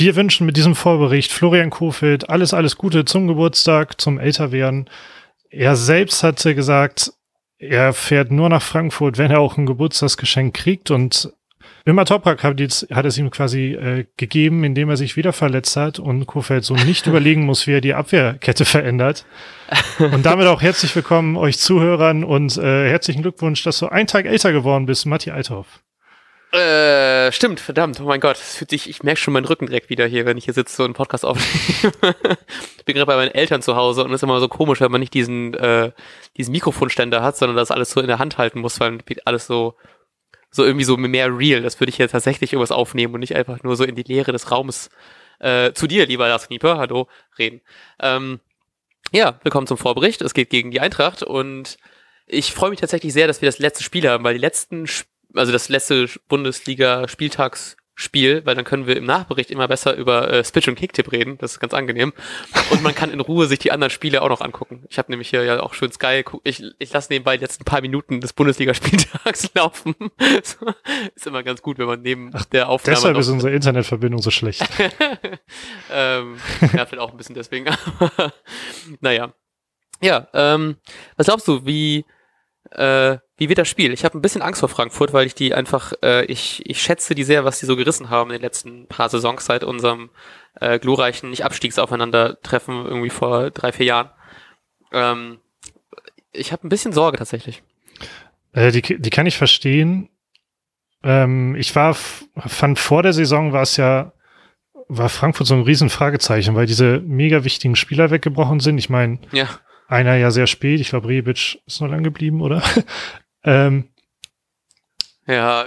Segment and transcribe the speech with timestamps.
[0.00, 4.88] Wir wünschen mit diesem Vorbericht Florian Kofeld alles, alles Gute zum Geburtstag, zum Älterwerden.
[5.50, 7.12] Er selbst hatte gesagt,
[7.58, 11.30] er fährt nur nach Frankfurt, wenn er auch ein Geburtstagsgeschenk kriegt und
[11.86, 15.98] Ömer Toprak hat, hat es ihm quasi äh, gegeben, indem er sich wieder verletzt hat
[15.98, 19.26] und Kofeld so nicht überlegen muss, wie er die Abwehrkette verändert.
[19.98, 24.24] Und damit auch herzlich willkommen euch Zuhörern und äh, herzlichen Glückwunsch, dass du einen Tag
[24.24, 25.82] älter geworden bist, Matti Althoff.
[26.52, 29.88] Äh, stimmt, verdammt, oh mein Gott, das fühlt sich, ich merke schon meinen Rücken direkt
[29.88, 32.16] wieder hier, wenn ich hier sitze und einen Podcast aufnehme.
[32.76, 34.90] ich bin gerade bei meinen Eltern zu Hause und es ist immer so komisch, wenn
[34.90, 35.92] man nicht diesen, äh,
[36.36, 39.76] diesen Mikrofonständer hat, sondern das alles so in der Hand halten muss, weil alles so,
[40.50, 41.62] so irgendwie so mehr real.
[41.62, 44.32] Das würde ich jetzt tatsächlich irgendwas aufnehmen und nicht einfach nur so in die Leere
[44.32, 44.90] des Raumes
[45.38, 47.06] äh, zu dir, lieber Lars Knieper, hallo,
[47.38, 47.60] reden.
[48.00, 48.40] Ähm,
[49.12, 50.20] ja, willkommen zum Vorbericht.
[50.20, 51.76] Es geht gegen die Eintracht und
[52.26, 55.10] ich freue mich tatsächlich sehr, dass wir das letzte Spiel haben, weil die letzten Spiele
[55.34, 60.68] also das letzte Bundesliga-Spieltagsspiel, weil dann können wir im Nachbericht immer besser über äh, Spitch
[60.68, 61.38] und Kicktipp reden.
[61.38, 62.12] Das ist ganz angenehm.
[62.70, 64.84] Und man kann in Ruhe sich die anderen Spiele auch noch angucken.
[64.88, 66.24] Ich habe nämlich hier ja auch schön Sky.
[66.44, 69.94] Ich, ich lasse nebenbei die letzten paar Minuten des Bundesliga-Spieltags laufen.
[71.14, 72.96] ist immer ganz gut, wenn man neben Ach, der Aufnahme.
[72.96, 74.62] Deshalb ist unsere Internetverbindung so schlecht.
[75.90, 77.66] ähm, ja, vielleicht auch ein bisschen deswegen.
[79.00, 79.32] naja.
[80.02, 80.76] Ja, ähm,
[81.16, 82.06] was glaubst du, wie
[82.70, 83.92] äh, wie wird das Spiel?
[83.94, 87.14] Ich habe ein bisschen Angst vor Frankfurt, weil ich die einfach, äh, ich, ich schätze
[87.14, 90.10] die sehr, was die so gerissen haben in den letzten paar Saisons seit unserem
[90.60, 94.10] äh, glorreichen Nicht-Abstiegsaufeinandertreffen irgendwie vor drei, vier Jahren.
[94.92, 95.38] Ähm,
[96.32, 97.62] ich habe ein bisschen Sorge tatsächlich.
[98.52, 100.10] Äh, die, die kann ich verstehen.
[101.02, 104.12] Ähm, ich war, fand vor der Saison war es ja,
[104.86, 108.76] war Frankfurt so ein Riesenfragezeichen, weil diese mega wichtigen Spieler weggebrochen sind.
[108.76, 109.48] Ich meine, ja.
[109.90, 112.62] Einer ja sehr spät, ich glaube, Rebic ist noch lang geblieben, oder?
[113.44, 113.88] Ähm,
[115.26, 115.66] ja.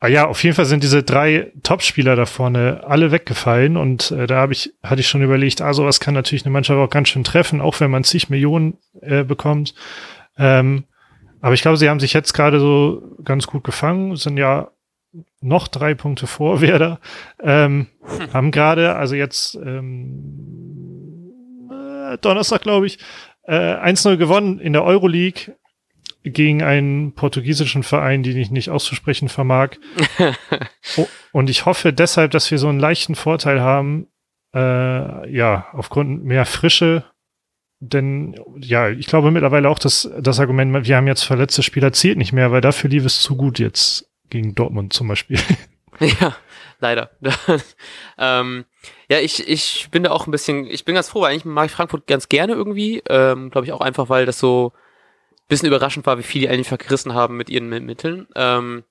[0.00, 4.26] Ah ja, auf jeden Fall sind diese drei Topspieler da vorne alle weggefallen und äh,
[4.26, 7.08] da habe ich, hatte ich schon überlegt, ah, sowas kann natürlich eine Mannschaft auch ganz
[7.08, 9.74] schön treffen, auch wenn man zig Millionen äh, bekommt.
[10.36, 10.84] Ähm,
[11.40, 14.72] aber ich glaube, sie haben sich jetzt gerade so ganz gut gefangen, sind ja
[15.40, 16.98] noch drei Punkte vor Werder,
[17.40, 18.32] ähm, hm.
[18.32, 21.30] haben gerade, also jetzt ähm,
[21.70, 22.98] äh, Donnerstag, glaube ich,
[23.44, 25.54] äh, 1-0 gewonnen in der Euroleague
[26.24, 29.70] gegen einen portugiesischen Verein, den ich nicht auszusprechen vermag.
[30.96, 34.06] oh, und ich hoffe deshalb, dass wir so einen leichten Vorteil haben,
[34.54, 37.04] äh, ja, aufgrund mehr Frische.
[37.80, 42.18] Denn ja, ich glaube mittlerweile auch, dass das Argument, wir haben jetzt verletzte Spieler, zählt
[42.18, 45.38] nicht mehr, weil dafür lief es zu gut jetzt gegen Dortmund zum Beispiel.
[46.00, 46.34] Ja,
[46.80, 47.10] leider.
[48.18, 48.64] ähm,
[49.08, 51.66] ja, ich, ich bin da auch ein bisschen, ich bin ganz froh, weil eigentlich mag
[51.66, 53.02] ich Frankfurt ganz gerne irgendwie.
[53.08, 54.72] Ähm, Glaube ich auch einfach, weil das so
[55.52, 58.26] bisschen überraschend war, wie viel die eigentlich vergerissen haben mit ihren Mitteln.
[58.34, 58.84] Ähm,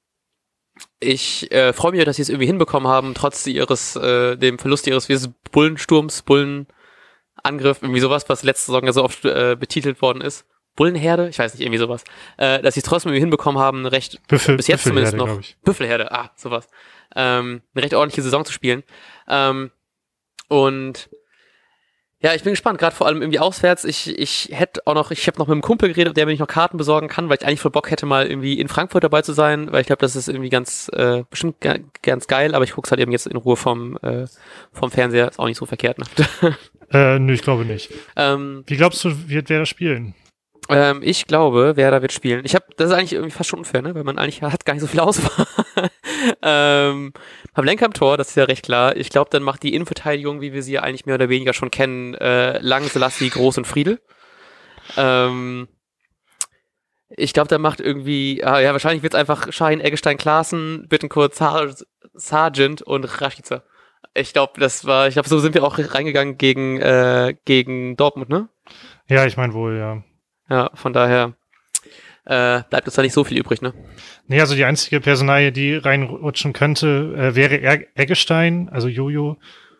[0.99, 4.87] ich äh, freue mich, dass sie es irgendwie hinbekommen haben, trotz ihres, äh, dem Verlust
[4.87, 10.21] ihres wie Bullensturms, Bullenangriff, irgendwie sowas, was letzte Saison ja so oft äh, betitelt worden
[10.21, 10.45] ist.
[10.75, 12.03] Bullenherde, ich weiß nicht, irgendwie sowas.
[12.37, 16.11] Äh, dass sie es trotzdem irgendwie hinbekommen haben, recht, Büffel, bis jetzt zumindest noch, Büffelherde,
[16.11, 16.67] ah, sowas,
[17.15, 18.83] ähm, eine recht ordentliche Saison zu spielen.
[19.27, 19.71] Ähm,
[20.47, 21.09] und
[22.23, 23.83] ja, ich bin gespannt, gerade vor allem irgendwie auswärts.
[23.83, 26.47] Ich, ich hätte auch noch, ich habe noch mit einem Kumpel geredet, der mir noch
[26.47, 29.33] Karten besorgen kann, weil ich eigentlich voll Bock hätte, mal irgendwie in Frankfurt dabei zu
[29.33, 31.55] sein, weil ich glaube, das ist irgendwie ganz, äh, bestimmt
[32.03, 34.25] ganz geil, aber ich guck's halt eben jetzt in Ruhe vom, äh,
[34.71, 36.05] vom Fernseher, ist auch nicht so verkehrt, ne?
[36.91, 37.89] äh, nö, ich glaube nicht.
[38.15, 40.13] Ähm, Wie glaubst du, wird wer das spielen?
[40.71, 42.45] Ähm, ich glaube, wer da wird spielen.
[42.45, 43.93] Ich habe, das ist eigentlich irgendwie fast schon unfair, ne?
[43.93, 45.45] Weil man eigentlich hat gar nicht so viel Auswahl.
[46.41, 47.13] ähm,
[47.53, 48.95] Pavlenka am Tor, das ist ja recht klar.
[48.95, 51.71] Ich glaube, dann macht die Innenverteidigung, wie wir sie ja eigentlich mehr oder weniger schon
[51.71, 54.01] kennen, äh, Lang, Selassie, Groß und Friedel.
[54.97, 55.67] Ähm,
[57.09, 61.35] ich glaube, dann macht irgendwie, ah, ja, wahrscheinlich wird es einfach Schein, Eggestein, Klaassen, Bittenkurt,
[61.35, 61.73] Sar
[62.13, 63.63] Sargent und Rashica.
[64.13, 68.29] Ich glaube, das war, ich glaube, so sind wir auch reingegangen gegen, äh, gegen Dortmund,
[68.29, 68.49] ne?
[69.07, 70.03] Ja, ich meine wohl, ja.
[70.51, 71.33] Ja, von daher
[72.25, 73.73] äh, bleibt uns da nicht so viel übrig, ne?
[74.27, 79.37] Nee, also die einzige Personalie, die reinrutschen könnte, äh, wäre Eggestein, also Jojo.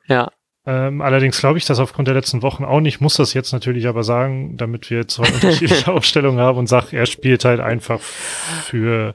[0.07, 0.31] Ja.
[0.65, 3.85] Ähm, allerdings glaube ich das aufgrund der letzten Wochen auch nicht, muss das jetzt natürlich
[3.85, 9.13] aber sagen, damit wir zwei unterschiedliche Aufstellungen haben und sag, er spielt halt einfach für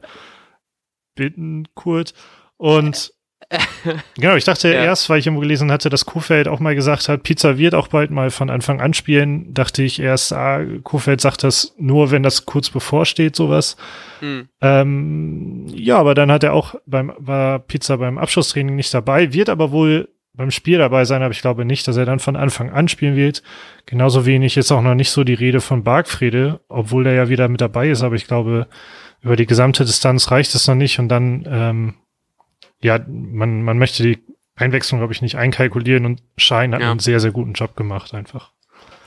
[1.15, 2.13] Bittenkurt.
[2.59, 3.13] Und
[4.17, 4.85] genau, ich dachte ja.
[4.85, 7.89] erst, weil ich irgendwo gelesen hatte, dass Kofeld auch mal gesagt hat, Pizza wird auch
[7.89, 12.23] bald mal von Anfang an spielen, dachte ich erst, ah, Kofeld sagt das nur, wenn
[12.23, 13.77] das kurz bevorsteht, sowas.
[14.21, 14.49] Mhm.
[14.61, 19.49] Ähm, ja, aber dann hat er auch beim, war Pizza beim Abschlusstraining nicht dabei, wird
[19.49, 22.71] aber wohl beim Spiel dabei sein, aber ich glaube nicht, dass er dann von Anfang
[22.71, 23.43] an spielen wird.
[23.87, 27.49] Genauso wenig ist auch noch nicht so die Rede von Bargfrede, obwohl der ja wieder
[27.49, 28.67] mit dabei ist, aber ich glaube,
[29.23, 31.95] über die gesamte Distanz reicht es noch nicht und dann ähm,
[32.83, 34.19] ja, man, man möchte die
[34.57, 36.91] Einwechslung, glaube ich, nicht einkalkulieren und Schein hat ja.
[36.91, 38.53] einen sehr, sehr guten Job gemacht einfach.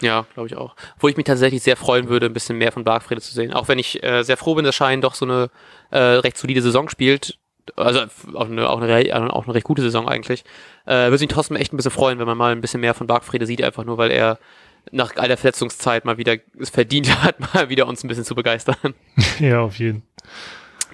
[0.01, 0.75] Ja, glaube ich auch.
[0.97, 3.53] Wo ich mich tatsächlich sehr freuen würde, ein bisschen mehr von Bargfrede zu sehen.
[3.53, 5.49] Auch wenn ich äh, sehr froh bin, dass Schein doch so eine
[5.91, 7.37] äh, recht solide Saison spielt.
[7.75, 8.01] Also
[8.33, 10.43] auch eine, auch eine, auch eine recht gute Saison eigentlich.
[10.85, 13.07] Äh, würde mich trotzdem echt ein bisschen freuen, wenn man mal ein bisschen mehr von
[13.07, 14.39] Bargfrede sieht, einfach nur, weil er
[14.91, 18.35] nach all der Verletzungszeit mal wieder es verdient hat, mal wieder uns ein bisschen zu
[18.35, 18.75] begeistern.
[19.39, 20.03] Ja, auf jeden.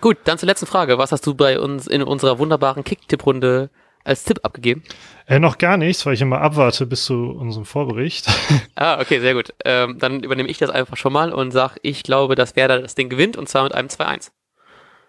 [0.01, 0.97] Gut, dann zur letzten Frage.
[0.97, 3.69] Was hast du bei uns in unserer wunderbaren Kick-Tipp-Runde
[4.03, 4.83] als Tipp abgegeben?
[5.25, 8.27] Äh, noch gar nichts, weil ich immer abwarte bis zu unserem Vorbericht.
[8.75, 9.53] ah, okay, sehr gut.
[9.65, 12.95] Ähm, dann übernehme ich das einfach schon mal und sage, ich glaube, dass Werder das
[12.95, 14.31] Ding gewinnt und zwar mit einem 2-1.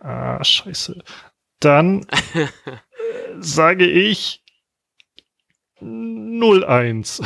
[0.00, 1.02] Ah, scheiße.
[1.60, 2.06] Dann
[3.38, 4.42] sage ich
[5.80, 7.22] 0-1.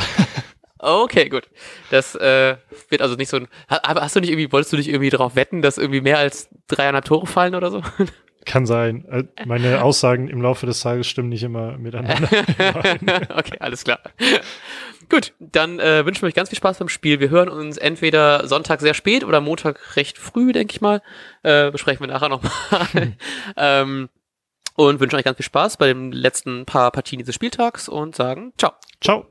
[0.83, 1.47] Okay, gut.
[1.91, 2.57] Das äh,
[2.89, 3.47] wird also nicht so ein.
[3.67, 6.49] Aber hast du nicht irgendwie, wolltest du nicht irgendwie darauf wetten, dass irgendwie mehr als
[6.67, 7.83] dreieinhalb Tore fallen oder so?
[8.45, 9.05] Kann sein.
[9.05, 12.27] Äh, meine Aussagen im Laufe des Tages stimmen nicht immer miteinander.
[13.35, 13.99] okay, alles klar.
[15.09, 17.19] Gut, dann äh, wünschen wir euch ganz viel Spaß beim Spiel.
[17.19, 21.03] Wir hören uns entweder Sonntag sehr spät oder Montag recht früh, denke ich mal.
[21.43, 23.15] Äh, besprechen wir nachher nochmal.
[23.57, 24.09] ähm,
[24.75, 28.53] und wünschen euch ganz viel Spaß bei den letzten paar Partien dieses Spieltags und sagen
[28.57, 28.71] ciao.
[29.01, 29.30] Ciao.